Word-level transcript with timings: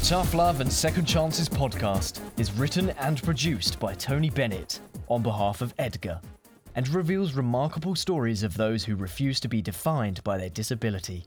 The 0.00 0.06
Tough 0.06 0.32
Love 0.32 0.60
and 0.62 0.72
Second 0.72 1.04
Chances 1.04 1.46
podcast 1.46 2.20
is 2.40 2.52
written 2.52 2.88
and 2.98 3.22
produced 3.22 3.78
by 3.78 3.92
Tony 3.94 4.30
Bennett 4.30 4.80
on 5.08 5.22
behalf 5.22 5.60
of 5.60 5.74
EDGA 5.78 6.22
and 6.74 6.88
reveals 6.88 7.34
remarkable 7.34 7.94
stories 7.94 8.42
of 8.42 8.56
those 8.56 8.82
who 8.82 8.96
refuse 8.96 9.40
to 9.40 9.48
be 9.48 9.60
defined 9.60 10.24
by 10.24 10.38
their 10.38 10.48
disability. 10.48 11.26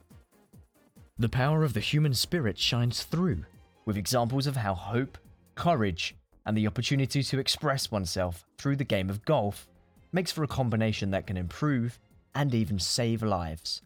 The 1.20 1.29
power 1.29 1.63
of 1.63 1.73
the 1.73 1.79
human 1.79 2.15
spirit 2.15 2.57
shines 2.57 3.03
through, 3.03 3.45
with 3.85 3.95
examples 3.95 4.48
of 4.48 4.55
how 4.55 4.73
hope, 4.73 5.20
courage, 5.53 6.15
and 6.43 6.57
the 6.57 6.65
opportunity 6.65 7.21
to 7.21 7.40
express 7.40 7.91
oneself 7.91 8.43
through 8.57 8.77
the 8.77 8.84
game 8.84 9.12
of 9.12 9.23
golf 9.23 9.67
makes 10.12 10.31
for 10.31 10.43
a 10.43 10.48
combination 10.48 11.12
that 11.12 11.27
can 11.27 11.37
improve 11.37 11.99
and 12.34 12.55
even 12.55 12.79
save 12.79 13.21
lives. 13.21 13.84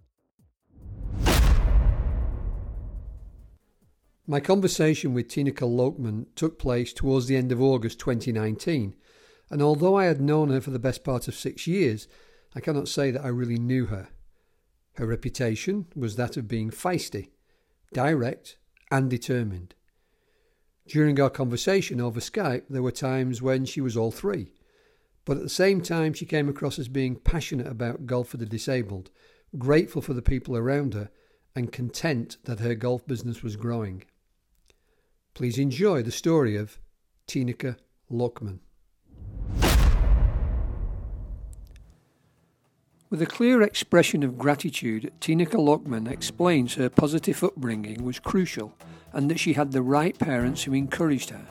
My 4.29 4.41
conversation 4.41 5.13
with 5.13 5.29
Tineke 5.29 5.63
Loogman 5.63 6.25
took 6.35 6.59
place 6.59 6.91
towards 6.91 7.27
the 7.27 7.37
end 7.37 7.53
of 7.53 7.61
August 7.61 7.97
2019, 7.99 8.93
and 9.49 9.61
although 9.61 9.95
I 9.95 10.03
had 10.03 10.19
known 10.19 10.49
her 10.49 10.59
for 10.59 10.71
the 10.71 10.79
best 10.79 11.05
part 11.05 11.29
of 11.29 11.33
six 11.33 11.65
years, 11.65 12.09
I 12.53 12.59
cannot 12.59 12.89
say 12.89 13.09
that 13.09 13.23
I 13.23 13.29
really 13.29 13.57
knew 13.57 13.85
her. 13.85 14.09
Her 14.95 15.05
reputation 15.07 15.85
was 15.95 16.17
that 16.17 16.35
of 16.35 16.45
being 16.45 16.71
feisty, 16.71 17.29
direct, 17.93 18.57
and 18.91 19.09
determined. 19.09 19.75
During 20.89 21.21
our 21.21 21.29
conversation 21.29 22.01
over 22.01 22.19
Skype, 22.19 22.63
there 22.69 22.83
were 22.83 22.91
times 22.91 23.41
when 23.41 23.63
she 23.63 23.79
was 23.79 23.95
all 23.95 24.11
three, 24.11 24.51
but 25.23 25.37
at 25.37 25.43
the 25.43 25.49
same 25.49 25.79
time, 25.79 26.11
she 26.11 26.25
came 26.25 26.49
across 26.49 26.77
as 26.77 26.89
being 26.89 27.15
passionate 27.15 27.67
about 27.67 28.05
golf 28.05 28.27
for 28.27 28.37
the 28.37 28.45
disabled, 28.45 29.09
grateful 29.57 30.01
for 30.01 30.13
the 30.13 30.21
people 30.21 30.57
around 30.57 30.95
her, 30.95 31.09
and 31.55 31.71
content 31.71 32.35
that 32.43 32.59
her 32.59 32.75
golf 32.75 33.07
business 33.07 33.41
was 33.41 33.55
growing. 33.55 34.03
Please 35.37 35.59
enjoy 35.59 36.01
the 36.01 36.09
story 36.09 36.55
of 36.55 36.79
Tineke 37.27 37.75
Loogman. 38.11 38.57
With 43.11 43.21
a 43.21 43.27
clear 43.27 43.61
expression 43.61 44.23
of 44.23 44.39
gratitude, 44.39 45.13
Tineke 45.21 45.51
Loogman 45.51 46.09
explains 46.09 46.73
her 46.73 46.89
positive 46.89 47.43
upbringing 47.43 48.03
was 48.03 48.17
crucial 48.17 48.73
and 49.13 49.29
that 49.29 49.39
she 49.39 49.53
had 49.53 49.71
the 49.71 49.83
right 49.83 50.17
parents 50.17 50.63
who 50.63 50.73
encouraged 50.73 51.29
her. 51.29 51.45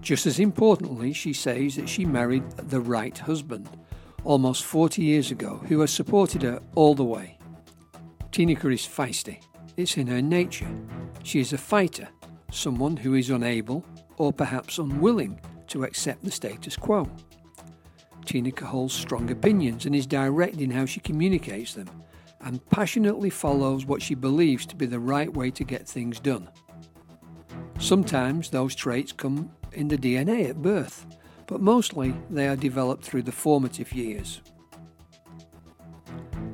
Just 0.00 0.24
as 0.24 0.40
importantly, 0.40 1.12
she 1.12 1.34
says 1.34 1.76
that 1.76 1.90
she 1.90 2.06
married 2.06 2.52
the 2.52 2.80
right 2.80 3.18
husband 3.18 3.68
almost 4.24 4.64
40 4.64 5.02
years 5.02 5.30
ago 5.30 5.62
who 5.68 5.80
has 5.80 5.92
supported 5.92 6.40
her 6.40 6.62
all 6.74 6.94
the 6.94 7.04
way. 7.04 7.36
Tineke 8.30 8.72
is 8.72 8.88
feisty. 8.88 9.42
It's 9.76 9.98
in 9.98 10.06
her 10.06 10.22
nature. 10.22 10.74
She 11.22 11.38
is 11.38 11.52
a 11.52 11.58
fighter 11.58 12.08
someone 12.54 12.96
who 12.96 13.14
is 13.14 13.30
unable 13.30 13.84
or 14.18 14.32
perhaps 14.32 14.78
unwilling 14.78 15.40
to 15.68 15.84
accept 15.84 16.22
the 16.24 16.30
status 16.30 16.76
quo. 16.76 17.08
Tineke 18.24 18.60
holds 18.60 18.94
strong 18.94 19.30
opinions 19.30 19.86
and 19.86 19.94
is 19.94 20.06
direct 20.06 20.60
in 20.60 20.70
how 20.70 20.86
she 20.86 21.00
communicates 21.00 21.74
them, 21.74 21.88
and 22.42 22.64
passionately 22.70 23.30
follows 23.30 23.86
what 23.86 24.02
she 24.02 24.14
believes 24.14 24.66
to 24.66 24.76
be 24.76 24.86
the 24.86 24.98
right 24.98 25.32
way 25.32 25.50
to 25.50 25.64
get 25.64 25.88
things 25.88 26.20
done. 26.20 26.48
Sometimes 27.78 28.50
those 28.50 28.74
traits 28.74 29.12
come 29.12 29.50
in 29.72 29.88
the 29.88 29.98
DNA 29.98 30.48
at 30.48 30.62
birth, 30.62 31.06
but 31.46 31.60
mostly 31.60 32.14
they 32.30 32.48
are 32.48 32.56
developed 32.56 33.04
through 33.04 33.22
the 33.22 33.32
formative 33.32 33.92
years. 33.92 34.40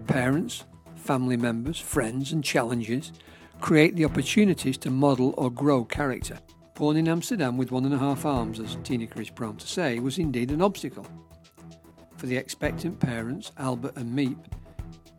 Parents, 0.07 0.65
family 0.95 1.37
members, 1.37 1.79
friends, 1.79 2.33
and 2.33 2.43
challenges 2.43 3.13
create 3.61 3.97
the 3.97 4.05
opportunities 4.05 4.79
to 4.79 4.91
model 4.91 5.35
or 5.37 5.51
grow 5.51 5.85
character. 5.85 6.39
Born 6.75 6.97
in 6.97 7.09
Amsterdam 7.09 7.57
with 7.57 7.73
one 7.73 7.85
and 7.85 7.95
a 7.95 7.99
half 7.99 8.25
arms, 8.25 8.61
as 8.61 8.77
Tineke 8.77 9.19
is 9.19 9.31
prone 9.31 9.57
to 9.57 9.67
say, 9.67 9.99
was 9.99 10.19
indeed 10.19 10.51
an 10.51 10.63
obstacle. 10.63 11.07
For 12.17 12.27
the 12.27 12.37
expectant 12.37 13.01
parents, 13.01 13.53
Albert 13.59 13.97
and 13.97 14.17
Miep, 14.17 14.39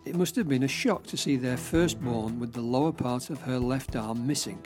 it 0.05 0.15
must 0.15 0.35
have 0.37 0.47
been 0.47 0.63
a 0.63 0.67
shock 0.67 1.03
to 1.07 1.17
see 1.17 1.35
their 1.35 1.57
firstborn 1.57 2.39
with 2.39 2.53
the 2.53 2.61
lower 2.61 2.93
part 2.93 3.29
of 3.29 3.41
her 3.41 3.59
left 3.59 3.95
arm 3.95 4.25
missing. 4.25 4.65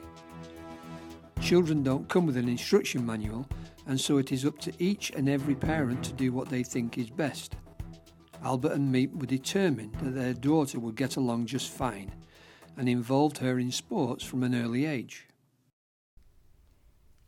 Children 1.42 1.84
don't 1.84 2.08
come 2.08 2.26
with 2.26 2.38
an 2.38 2.48
instruction 2.48 3.06
manual, 3.06 3.48
and 3.88 4.00
so 4.00 4.18
it 4.18 4.32
is 4.32 4.46
up 4.46 4.60
to 4.60 4.72
each 4.80 5.10
and 5.12 5.28
every 5.28 5.56
parent 5.56 6.04
to 6.04 6.14
do 6.14 6.32
what 6.32 6.48
they 6.48 6.64
think 6.64 6.98
is 6.98 7.10
best. 7.10 7.56
Albert 8.44 8.74
and 8.74 8.94
Miep 8.94 9.14
were 9.20 9.26
determined 9.26 9.96
that 10.02 10.12
their 10.12 10.34
daughter 10.34 10.80
would 10.80 10.96
get 10.96 11.18
along 11.18 11.48
just 11.48 11.70
fine, 11.70 12.12
and 12.78 12.90
involved 12.90 13.40
her 13.40 13.60
in 13.60 13.72
sports 13.72 14.24
from 14.24 14.44
an 14.44 14.56
early 14.56 14.86
age. 14.86 15.28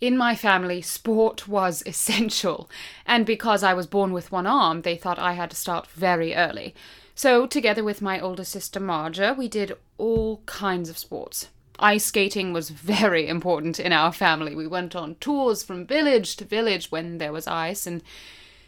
In 0.02 0.18
my 0.18 0.36
family, 0.36 0.82
sport 0.82 1.48
was 1.48 1.82
essential, 1.88 2.70
and 3.06 3.26
because 3.26 3.64
I 3.64 3.74
was 3.74 3.88
born 3.88 4.12
with 4.12 4.32
one 4.32 4.48
arm, 4.48 4.82
they 4.82 4.98
thought 4.98 5.20
I 5.20 5.34
had 5.34 5.50
to 5.52 5.56
start 5.56 5.88
very 5.88 6.36
early. 6.36 6.76
So, 7.16 7.48
together 7.48 7.84
with 7.84 8.02
my 8.02 8.20
older 8.20 8.44
sister 8.44 8.80
Marja, 8.80 9.38
we 9.38 9.48
did 9.48 9.78
all 9.98 10.42
kinds 10.46 10.90
of 10.90 10.98
sports. 10.98 11.48
Ice 11.80 12.06
skating 12.06 12.52
was 12.52 12.70
very 12.96 13.28
important 13.28 13.80
in 13.80 13.94
our 13.94 14.12
family. 14.12 14.54
We 14.54 14.68
went 14.68 14.96
on 14.96 15.16
tours 15.16 15.64
from 15.64 15.86
village 15.86 16.36
to 16.38 16.46
village 16.46 16.92
when 16.92 17.18
there 17.18 17.32
was 17.32 17.48
ice, 17.48 17.88
and 17.88 18.04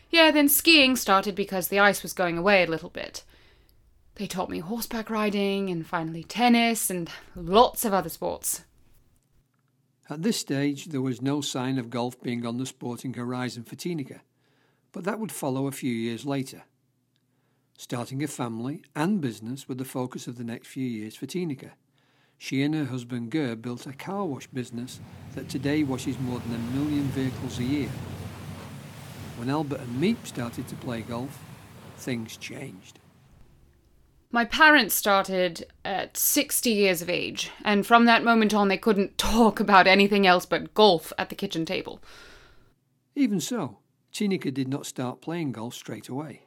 yeah, 0.10 0.32
then 0.32 0.48
skiing 0.48 0.96
started 0.96 1.36
because 1.36 1.68
the 1.68 1.80
ice 1.80 2.02
was 2.04 2.14
going 2.14 2.38
away 2.38 2.64
a 2.64 2.68
little 2.68 2.90
bit. 2.90 3.24
They 4.18 4.26
taught 4.26 4.50
me 4.50 4.60
horseback 4.60 5.12
riding 5.12 5.70
and 5.70 5.86
finally 5.86 6.24
tennis 6.24 6.90
and 6.90 7.08
lots 7.36 7.86
of 7.86 7.94
other 7.94 8.10
sports. 8.10 8.64
At 10.10 10.24
this 10.24 10.38
stage, 10.38 10.86
there 10.86 11.02
was 11.02 11.22
no 11.22 11.40
sign 11.40 11.78
of 11.78 11.92
golf 11.92 12.20
being 12.22 12.44
on 12.44 12.58
the 12.58 12.66
sporting 12.66 13.14
horizon 13.14 13.64
for 13.64 13.76
Tineke, 13.76 14.22
but 14.92 15.04
that 15.04 15.20
would 15.20 15.32
follow 15.32 15.68
a 15.68 15.72
few 15.72 15.92
years 15.92 16.26
later. 16.26 16.64
Starting 17.78 18.24
a 18.24 18.28
family 18.28 18.82
and 18.96 19.22
business 19.22 19.70
were 19.70 19.76
the 19.76 19.86
focus 19.86 20.26
of 20.26 20.40
the 20.40 20.44
next 20.44 20.68
few 20.68 20.88
years 20.88 21.16
for 21.16 21.28
Tineke. 21.28 21.70
She 22.40 22.64
and 22.64 22.74
her 22.74 22.86
husband 22.86 23.32
Ger 23.32 23.56
built 23.56 23.86
a 23.86 23.94
car 23.94 24.26
wash 24.26 24.48
business 24.48 25.00
that 25.36 25.48
today 25.48 25.84
washes 25.84 26.18
more 26.18 26.40
than 26.40 26.56
a 26.56 26.76
million 26.76 27.04
vehicles 27.10 27.60
a 27.60 27.64
year. 27.64 27.90
When 29.36 29.52
Albert 29.52 29.82
and 29.82 30.02
Miep 30.02 30.26
started 30.26 30.68
to 30.70 30.76
play 30.76 31.02
golf, 31.02 31.38
things 31.98 32.36
changed. 32.38 33.00
My 34.30 34.44
parents 34.44 34.94
started 34.94 35.66
at 35.86 36.18
60 36.18 36.70
years 36.70 37.02
of 37.02 37.10
age, 37.10 37.50
and 37.64 37.88
from 37.88 38.06
that 38.06 38.26
moment 38.26 38.54
on, 38.54 38.68
they 38.68 38.78
couldn't 38.78 39.18
talk 39.18 39.60
about 39.60 39.88
anything 39.88 40.28
else 40.28 40.46
but 40.46 40.74
golf 40.74 41.14
at 41.18 41.30
the 41.30 41.36
kitchen 41.36 41.66
table. 41.66 42.02
Even 43.16 43.40
so, 43.40 43.78
Tineke 44.14 44.54
did 44.54 44.68
not 44.68 44.86
start 44.86 45.22
playing 45.22 45.54
golf 45.54 45.74
straight 45.74 46.10
away. 46.10 46.42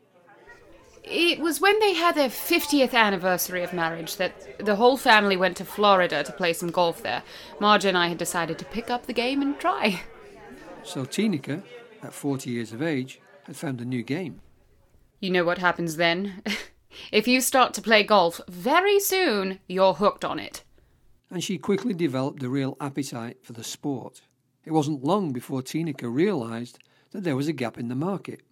It 1.02 1.40
was 1.40 1.60
when 1.62 1.80
they 1.80 1.94
had 1.94 2.14
their 2.14 2.28
50th 2.28 2.92
anniversary 2.92 3.62
of 3.62 3.72
marriage 3.72 4.16
that 4.16 4.58
the 4.64 4.76
whole 4.76 4.98
family 4.98 5.36
went 5.36 5.56
to 5.56 5.64
Florida 5.64 6.22
to 6.22 6.32
play 6.32 6.52
some 6.52 6.70
golf 6.70 7.02
there. 7.02 7.22
Marja 7.58 7.86
and 7.86 7.96
I 7.96 8.08
had 8.08 8.19
decided 8.19 8.58
to 8.58 8.66
pick 8.66 8.90
up 8.90 9.06
the 9.06 9.14
game 9.14 9.40
and 9.40 9.58
try. 9.58 10.02
So 10.82 11.06
Tineke, 11.06 11.62
at 12.02 12.12
40 12.12 12.50
years 12.50 12.72
of 12.74 12.82
age, 12.82 13.19
had 13.44 13.56
found 13.56 13.80
a 13.80 13.86
new 13.86 14.02
game. 14.02 14.42
You 15.20 15.30
know 15.30 15.44
what 15.44 15.58
happens 15.58 15.96
then? 15.96 16.42
If 17.12 17.28
you 17.28 17.40
start 17.40 17.74
to 17.74 17.82
play 17.82 18.02
golf, 18.02 18.40
very 18.48 18.98
soon 19.00 19.60
you're 19.68 19.94
hooked 19.94 20.24
on 20.24 20.38
it. 20.38 20.64
And 21.30 21.42
she 21.42 21.58
quickly 21.58 21.94
developed 21.94 22.42
a 22.42 22.48
real 22.48 22.76
appetite 22.81 23.38
for 23.42 23.52
the 23.52 23.64
sport. 23.64 24.22
It 24.64 24.72
wasn't 24.72 25.04
long 25.04 25.32
before 25.32 25.62
Tineke 25.62 26.02
realised 26.02 26.78
that 27.12 27.25
there 27.25 27.37
was 27.37 27.48
a 27.48 27.52
gap 27.52 27.78
in 27.78 27.88
the 27.88 27.94
market. 27.94 28.42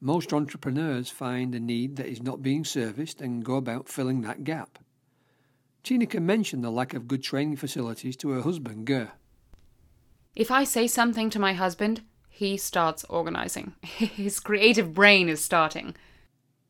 Most 0.00 0.32
entrepreneurs 0.32 1.10
find 1.10 1.54
a 1.54 1.60
need 1.60 1.96
that 1.96 2.06
is 2.06 2.22
not 2.22 2.42
being 2.42 2.64
serviced 2.64 3.20
and 3.20 3.44
go 3.44 3.56
about 3.56 3.88
filling 3.88 4.22
that 4.22 4.44
gap. 4.44 4.78
Tineke 5.84 6.20
mentioned 6.20 6.64
the 6.64 6.70
lack 6.70 6.94
of 6.94 7.08
good 7.08 7.22
training 7.22 7.56
facilities 7.56 8.16
to 8.16 8.30
her 8.30 8.42
husband, 8.42 8.86
Ger. 8.86 9.12
If 10.34 10.50
I 10.50 10.64
say 10.64 10.86
something 10.86 11.30
to 11.30 11.38
my 11.38 11.52
husband, 11.52 12.02
he 12.28 12.56
starts 12.56 13.04
organising. 13.04 13.74
His 13.82 14.40
creative 14.40 14.94
brain 14.94 15.28
is 15.28 15.42
starting. 15.42 15.94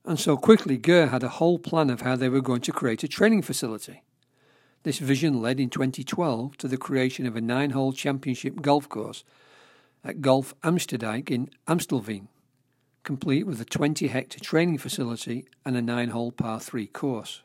And 0.05 0.19
so 0.19 0.37
quickly, 0.37 0.79
Ger 0.79 1.09
had 1.09 1.23
a 1.23 1.29
whole 1.29 1.59
plan 1.59 1.91
of 1.91 2.01
how 2.01 2.17
they 2.17 2.29
were 2.29 2.41
going 2.41 2.63
to 2.63 2.73
create 2.73 3.05
a 3.05 3.09
training 3.09 3.43
facility. 3.43 4.03
This 4.83 4.99
vision 4.99 5.43
led 5.43 5.61
in 5.61 5.69
2012 5.69 6.57
to 6.57 6.69
the 6.69 6.79
creation 6.79 7.27
of 7.27 7.37
a 7.37 7.41
nine 7.41 7.71
hole 7.71 7.93
championship 7.93 8.63
golf 8.63 8.89
course 8.89 9.25
at 10.03 10.23
Golf 10.23 10.55
Amsteldijk 10.63 11.31
in 11.31 11.51
Amstelveen, 11.69 12.29
complete 13.03 13.47
with 13.47 13.61
a 13.61 13.67
20 13.67 14.09
hectare 14.09 14.41
training 14.41 14.79
facility 14.79 15.47
and 15.67 15.77
a 15.77 15.83
nine 15.83 16.09
hole 16.09 16.33
par 16.33 16.59
3 16.59 16.87
course. 16.87 17.43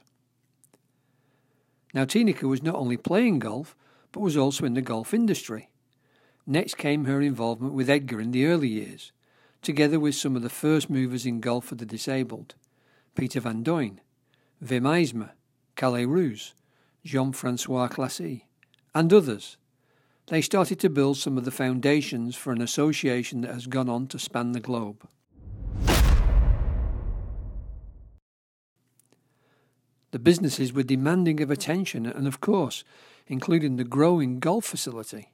Now, 1.94 2.06
Tineke 2.06 2.44
was 2.44 2.64
not 2.64 2.76
only 2.76 2.98
playing 2.98 3.40
golf, 3.40 3.76
but 4.14 4.22
was 4.22 4.38
also 4.38 4.66
in 4.66 4.74
the 4.74 4.82
golf 4.82 5.14
industry. 5.14 5.70
Next 6.48 6.78
came 6.78 7.06
her 7.06 7.22
involvement 7.22 7.74
with 7.74 7.90
EDGA 7.90 8.20
in 8.20 8.32
the 8.32 8.46
early 8.46 8.70
years, 8.70 9.12
together 9.66 10.00
with 10.00 10.14
some 10.14 10.36
of 10.36 10.44
the 10.44 10.50
first 10.50 10.90
movers 10.90 11.26
in 11.26 11.40
golf 11.40 11.66
for 11.66 11.76
the 11.76 11.86
disabled 11.86 12.54
Peter 13.16 13.40
Van 13.40 13.64
Duyn, 13.64 13.98
Wim 14.64 14.84
IJsma, 14.84 15.32
Calle 15.76 16.06
Roos, 16.06 16.54
Jean 17.04 17.32
Francois 17.32 17.88
Classy, 17.88 18.46
and 18.94 19.12
others, 19.12 19.58
they 20.28 20.42
started 20.42 20.80
to 20.80 20.90
build 20.90 21.18
some 21.18 21.38
of 21.38 21.46
the 21.46 21.52
foundations 21.52 22.36
for 22.36 22.52
an 22.52 22.62
association 22.62 23.42
that 23.42 23.54
has 23.54 23.68
gone 23.68 23.90
on 23.90 24.08
to 24.08 24.20
span 24.20 24.52
the 24.52 24.60
globe. 24.60 25.08
The 30.12 30.20
businesses 30.20 30.74
were 30.74 30.84
demanding 30.84 31.42
of 31.42 31.52
attention 31.52 32.06
and, 32.06 32.28
of 32.28 32.40
course, 32.40 32.84
including 33.28 33.76
the 33.76 33.84
growing 33.84 34.40
golf 34.40 34.66
facility. 34.66 35.34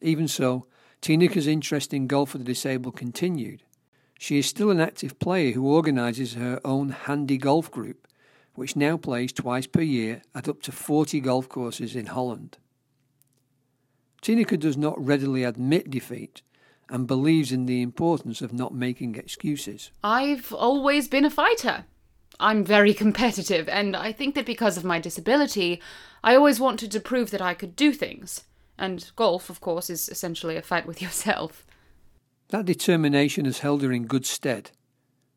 Even 0.00 0.28
so, 0.28 0.66
Tineke's 1.02 1.46
interest 1.46 1.94
in 1.94 2.06
golf 2.06 2.30
for 2.30 2.38
the 2.38 2.44
disabled 2.44 2.96
continued. 2.96 3.62
She 4.18 4.38
is 4.38 4.46
still 4.46 4.70
an 4.70 4.80
active 4.80 5.18
player 5.18 5.52
who 5.52 5.66
organises 5.66 6.34
her 6.34 6.60
own 6.64 6.90
handy 6.90 7.36
golf 7.36 7.70
group, 7.70 8.08
which 8.54 8.76
now 8.76 8.96
plays 8.96 9.32
twice 9.32 9.66
per 9.66 9.82
year 9.82 10.22
at 10.34 10.48
up 10.48 10.62
to 10.62 10.72
40 10.72 11.20
golf 11.20 11.48
courses 11.48 11.94
in 11.94 12.06
Holland. 12.06 12.58
Tineke 14.22 14.58
does 14.58 14.76
not 14.76 15.04
readily 15.04 15.44
admit 15.44 15.90
defeat 15.90 16.42
and 16.88 17.06
believes 17.06 17.52
in 17.52 17.66
the 17.66 17.82
importance 17.82 18.40
of 18.40 18.52
not 18.52 18.74
making 18.74 19.16
excuses. 19.16 19.90
I've 20.02 20.52
always 20.52 21.08
been 21.08 21.24
a 21.24 21.30
fighter. 21.30 21.84
I'm 22.38 22.64
very 22.64 22.92
competitive, 22.92 23.68
and 23.68 23.96
I 23.96 24.12
think 24.12 24.34
that 24.34 24.46
because 24.46 24.76
of 24.76 24.84
my 24.84 24.98
disability, 25.00 25.80
I 26.22 26.34
always 26.34 26.60
wanted 26.60 26.90
to 26.92 27.00
prove 27.00 27.30
that 27.30 27.40
I 27.40 27.54
could 27.54 27.76
do 27.76 27.92
things. 27.92 28.44
And 28.78 29.10
golf, 29.16 29.48
of 29.50 29.60
course, 29.60 29.88
is 29.90 30.08
essentially 30.08 30.56
a 30.56 30.62
fight 30.62 30.86
with 30.86 31.00
yourself. 31.06 31.66
That 32.48 32.66
determination 32.66 33.44
has 33.44 33.60
held 33.60 33.82
her 33.82 33.92
in 33.92 34.06
good 34.06 34.26
stead. 34.26 34.70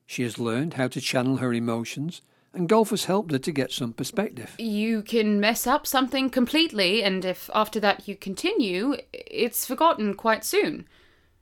She 0.05 0.23
has 0.23 0.39
learned 0.39 0.73
how 0.73 0.87
to 0.89 1.01
channel 1.01 1.37
her 1.37 1.53
emotions, 1.53 2.21
and 2.53 2.67
golf 2.67 2.89
has 2.89 3.05
helped 3.05 3.31
her 3.31 3.39
to 3.39 3.51
get 3.51 3.71
some 3.71 3.93
perspective. 3.93 4.55
You 4.57 5.01
can 5.01 5.39
mess 5.39 5.67
up 5.67 5.85
something 5.85 6.29
completely, 6.29 7.03
and 7.03 7.23
if 7.23 7.49
after 7.53 7.79
that 7.79 8.07
you 8.07 8.15
continue, 8.15 8.95
it's 9.13 9.65
forgotten 9.65 10.15
quite 10.15 10.43
soon. 10.43 10.87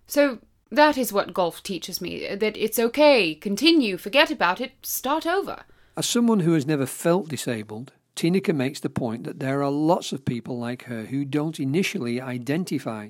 So 0.05 0.39
that 0.69 0.97
is 0.97 1.13
what 1.13 1.33
golf 1.33 1.63
teaches 1.63 2.01
me 2.01 2.35
that 2.35 2.57
it's 2.57 2.79
okay, 2.79 3.35
continue, 3.35 3.97
forget 3.97 4.31
about 4.31 4.59
it, 4.59 4.73
start 4.83 5.25
over. 5.25 5.63
As 5.95 6.05
someone 6.05 6.41
who 6.41 6.53
has 6.53 6.65
never 6.65 6.85
felt 6.85 7.29
disabled, 7.29 7.93
Tineke 8.17 8.53
makes 8.53 8.79
the 8.79 8.89
point 8.89 9.25
that 9.25 9.39
there 9.39 9.61
are 9.61 9.69
lots 9.69 10.11
of 10.11 10.25
people 10.25 10.57
like 10.57 10.85
her 10.85 11.05
who 11.05 11.23
don't 11.23 11.59
initially 11.59 12.19
identify 12.19 13.09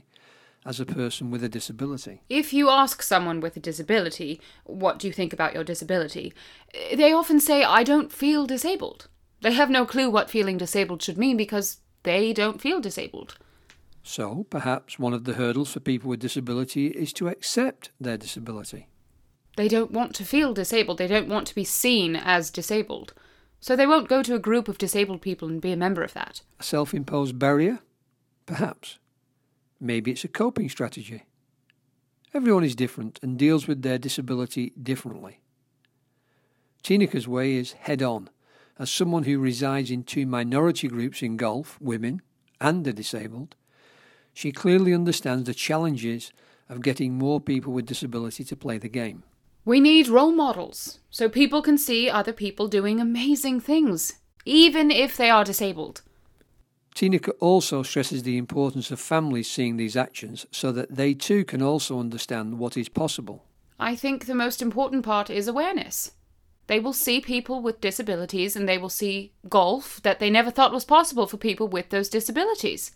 as 0.66 0.82
a 0.82 0.86
person 0.86 1.32
with 1.32 1.42
a 1.42 1.50
disability. 1.50 2.22
If 2.30 2.52
you 2.52 2.70
ask 2.70 3.02
someone 3.02 3.40
with 3.40 3.56
a 3.56 3.62
disability, 3.62 4.42
what 4.66 5.00
do 5.00 5.08
you 5.08 5.14
think 5.14 5.32
about 5.32 5.54
your 5.54 5.64
disability? 5.64 6.34
They 6.94 7.14
often 7.14 7.40
say, 7.40 7.64
I 7.64 7.84
don't 7.84 8.12
feel 8.12 8.46
disabled. 8.46 9.08
They 9.42 9.54
have 9.54 9.70
no 9.70 9.86
clue 9.86 10.10
what 10.10 10.30
feeling 10.30 10.58
disabled 10.58 11.02
should 11.02 11.18
mean 11.18 11.38
because 11.38 11.78
they 12.04 12.34
don't 12.34 12.60
feel 12.60 12.82
disabled. 12.82 13.38
So, 14.04 14.46
perhaps 14.50 15.00
one 15.00 15.14
of 15.14 15.24
the 15.24 15.34
hurdles 15.34 15.72
for 15.72 15.80
people 15.80 16.10
with 16.10 16.20
disability 16.20 16.88
is 16.88 17.14
to 17.14 17.30
accept 17.30 17.92
their 18.00 18.18
disability. 18.18 18.88
They 19.56 19.70
don't 19.70 19.92
want 19.92 20.16
to 20.16 20.26
feel 20.26 20.54
disabled, 20.54 20.98
they 20.98 21.08
don't 21.08 21.30
want 21.30 21.48
to 21.48 21.56
be 21.56 21.64
seen 21.64 22.18
as 22.18 22.52
disabled. 22.52 23.14
So 23.60 23.76
they 23.76 23.88
won't 23.88 24.10
go 24.10 24.24
to 24.24 24.36
a 24.36 24.40
group 24.40 24.68
of 24.68 24.78
disabled 24.78 25.22
people 25.22 25.48
and 25.48 25.62
be 25.62 25.72
a 25.72 25.78
member 25.78 26.04
of 26.04 26.14
that. 26.14 26.42
A 26.60 26.64
self 26.64 26.94
imposed 26.94 27.40
barrier? 27.40 27.80
Perhaps. 28.46 29.00
Maybe 29.80 30.12
it's 30.12 30.24
a 30.24 30.30
coping 30.30 30.70
strategy. 30.70 31.26
Everyone 32.34 32.64
is 32.64 32.76
different 32.76 33.20
and 33.22 33.38
deals 33.38 33.68
with 33.68 33.82
their 33.82 33.98
disability 33.98 34.74
differently. 34.82 35.42
Tineke's 36.84 37.28
way 37.28 37.54
is 37.54 37.74
head 37.74 38.02
on. 38.02 38.30
As 38.80 38.92
someone 38.92 39.24
who 39.24 39.40
resides 39.40 39.90
in 39.90 40.04
two 40.04 40.26
minority 40.26 40.88
groups 40.88 41.22
in 41.22 41.36
golf, 41.36 41.78
women 41.82 42.22
and 42.62 42.86
the 42.86 42.94
disabled, 42.94 43.56
she 44.34 44.52
clearly 44.52 44.94
understands 44.94 45.46
the 45.46 45.54
challenges 45.54 46.32
of 46.70 46.82
getting 46.82 47.18
more 47.18 47.42
people 47.42 47.74
with 47.74 47.88
disability 47.88 48.44
to 48.44 48.56
play 48.56 48.78
the 48.78 48.90
game. 48.90 49.24
We 49.68 49.82
need 49.82 50.08
role 50.08 50.32
models 50.32 51.00
so 51.10 51.28
people 51.28 51.62
can 51.62 51.78
see 51.78 52.10
other 52.10 52.32
people 52.32 52.70
doing 52.70 53.02
amazing 53.02 53.60
things, 53.60 54.14
even 54.46 54.90
if 54.90 55.18
they 55.18 55.30
are 55.30 55.44
disabled. 55.44 56.04
Tineke 56.96 57.34
also 57.42 57.84
stresses 57.84 58.24
the 58.24 58.38
importance 58.38 58.92
of 58.92 59.00
families 59.02 59.52
seeing 59.52 59.76
these 59.76 59.98
actions 59.98 60.46
so 60.52 60.72
that 60.72 60.96
they 60.96 61.14
too 61.14 61.44
can 61.44 61.62
also 61.62 62.00
understand 62.00 62.60
what 62.60 62.78
is 62.78 62.88
possible. 62.88 63.44
I 63.78 63.94
think 63.94 64.26
the 64.26 64.34
most 64.34 64.62
important 64.62 65.04
part 65.04 65.30
is 65.30 65.50
awareness. 65.50 66.12
They 66.68 66.80
will 66.80 66.94
see 66.94 67.20
people 67.20 67.62
with 67.62 67.82
disabilities 67.82 68.56
and 68.56 68.70
they 68.70 68.78
will 68.78 68.88
see 68.88 69.34
golf 69.50 70.02
that 70.04 70.20
they 70.20 70.30
never 70.30 70.50
thought 70.50 70.72
was 70.72 70.86
possible 70.86 71.28
for 71.28 71.36
people 71.36 71.68
with 71.68 71.90
those 71.90 72.08
disabilities. 72.08 72.94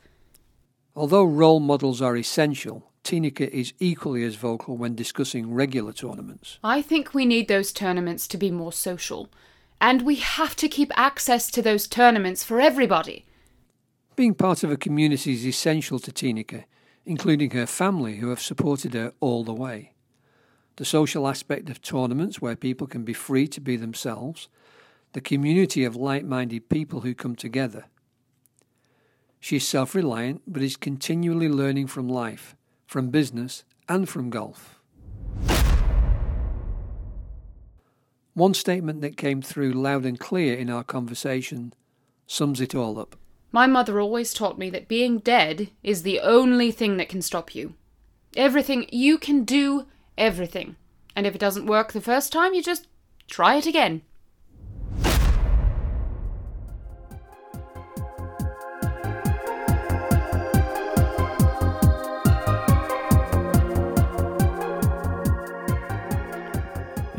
Although 0.96 1.26
role 1.26 1.60
models 1.60 2.02
are 2.02 2.16
essential, 2.16 2.91
Tineke 3.04 3.50
is 3.50 3.74
equally 3.80 4.24
as 4.24 4.36
vocal 4.36 4.78
when 4.78 4.96
discussing 4.96 5.54
regular 5.54 5.92
tournaments. 5.92 6.60
I 6.64 6.82
think 6.82 7.14
we 7.14 7.26
need 7.26 7.48
those 7.48 7.72
tournaments 7.72 8.28
to 8.28 8.38
be 8.38 8.52
more 8.52 8.72
social, 8.72 9.30
and 9.80 10.04
we 10.04 10.16
have 10.16 10.56
to 10.58 10.70
keep 10.70 10.92
access 10.96 11.50
to 11.52 11.62
those 11.62 11.88
tournaments 11.88 12.44
for 12.44 12.62
everybody. 12.62 13.26
Being 14.16 14.36
part 14.36 14.64
of 14.64 14.72
a 14.72 14.78
community 14.78 15.34
is 15.34 15.46
essential 15.46 16.00
to 16.00 16.12
Tineke, 16.12 16.66
including 17.06 17.52
her 17.52 17.66
family 17.66 18.18
who 18.18 18.30
have 18.30 18.42
supported 18.42 18.94
her 18.94 19.14
all 19.20 19.44
the 19.44 19.54
way. 19.54 19.94
The 20.76 20.86
social 20.86 21.28
aspect 21.28 21.70
of 21.70 21.82
tournaments 21.82 22.42
where 22.42 22.56
people 22.56 22.88
can 22.88 23.04
be 23.04 23.14
free 23.14 23.48
to 23.48 23.62
be 23.62 23.78
themselves, 23.78 24.48
the 25.14 25.22
community 25.22 25.84
of 25.84 25.96
like 25.96 26.24
minded 26.24 26.70
people 26.70 27.02
who 27.02 27.14
come 27.14 27.36
together. 27.36 27.86
She 29.40 29.56
is 29.58 29.68
self 29.68 29.96
reliant 29.96 30.44
but 30.46 30.62
is 30.62 30.78
continually 30.78 31.50
learning 31.50 31.88
from 31.88 32.08
life 32.08 32.56
from 32.92 33.10
business, 33.10 33.64
and 33.88 34.10
from 34.10 34.30
golf. 34.30 34.82
One 38.34 38.54
statement 38.54 39.00
that 39.00 39.16
came 39.16 39.42
through 39.42 39.72
loud 39.72 40.04
and 40.04 40.20
clear 40.20 40.58
in 40.58 40.70
our 40.70 40.84
conversation 40.84 41.74
sums 42.28 42.60
it 42.60 42.76
all 42.76 43.00
up. 43.00 43.16
My 43.54 43.66
mother 43.66 44.02
always 44.02 44.34
taught 44.34 44.60
me 44.60 44.70
that 44.72 44.90
being 44.90 45.20
dead 45.20 45.70
is 45.82 46.04
the 46.04 46.20
only 46.20 46.70
thing 46.70 46.98
that 46.98 47.08
can 47.08 47.22
stop 47.22 47.56
you. 47.56 47.76
Everything, 48.36 48.86
you 48.92 49.18
can 49.18 49.46
do 49.46 49.88
everything. 50.18 50.76
And 51.16 51.26
if 51.26 51.34
it 51.34 51.40
doesn't 51.40 51.68
work 51.68 51.94
the 51.94 52.02
first 52.02 52.34
time, 52.34 52.54
you 52.54 52.62
just 52.62 52.90
try 53.30 53.56
it 53.56 53.66
again. 53.66 54.02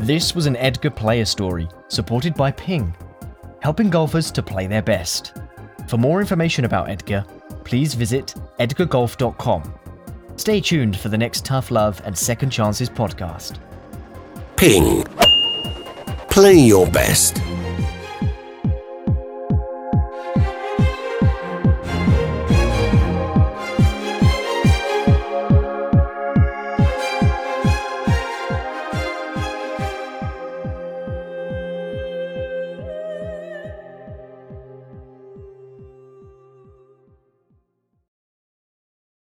This 0.03 0.35
was 0.35 0.47
an 0.47 0.57
EDGA 0.57 0.93
player 0.93 1.23
story, 1.23 1.69
supported 1.87 2.33
by 2.35 2.51
Ping, 2.51 2.93
helping 3.61 3.89
golfers 3.89 4.31
to 4.31 4.43
play 4.43 4.67
their 4.67 4.81
best. 4.81 5.37
For 5.87 5.95
more 5.95 6.19
information 6.19 6.65
about 6.65 6.89
EDGA, 6.89 7.25
please 7.63 7.93
visit 7.93 8.35
edgagolf.com. 8.59 9.73
Stay 10.35 10.59
tuned 10.59 10.97
for 10.97 11.07
the 11.07 11.17
next 11.17 11.45
Tough 11.45 11.71
Love 11.71 12.01
and 12.03 12.17
Second 12.17 12.49
Chances 12.49 12.89
podcast. 12.89 13.59
Ping. 14.57 15.05
Play 16.29 16.55
your 16.55 16.85
best. 16.87 17.37